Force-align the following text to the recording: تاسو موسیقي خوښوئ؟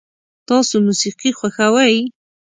تاسو 0.47 0.75
موسیقي 0.85 1.29
خوښوئ؟ 1.37 1.95